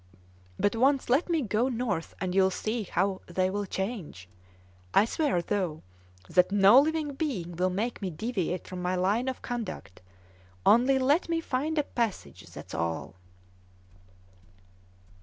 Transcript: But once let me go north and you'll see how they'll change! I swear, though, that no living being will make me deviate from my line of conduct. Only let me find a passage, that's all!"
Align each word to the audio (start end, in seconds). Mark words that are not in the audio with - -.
But 0.57 0.75
once 0.75 1.11
let 1.11 1.29
me 1.29 1.43
go 1.43 1.69
north 1.69 2.15
and 2.19 2.33
you'll 2.33 2.49
see 2.49 2.85
how 2.85 3.21
they'll 3.27 3.67
change! 3.67 4.27
I 4.95 5.05
swear, 5.05 5.43
though, 5.43 5.83
that 6.27 6.51
no 6.51 6.79
living 6.81 7.13
being 7.13 7.55
will 7.55 7.69
make 7.69 8.01
me 8.01 8.09
deviate 8.09 8.67
from 8.67 8.81
my 8.81 8.95
line 8.95 9.27
of 9.27 9.43
conduct. 9.43 10.01
Only 10.65 10.97
let 10.97 11.29
me 11.29 11.39
find 11.39 11.77
a 11.77 11.83
passage, 11.83 12.47
that's 12.47 12.73
all!" 12.73 13.13